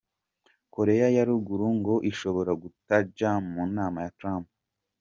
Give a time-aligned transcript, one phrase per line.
[0.73, 4.47] Korea ya ruguru ngo ishobora kutaja mu nama ya Trump.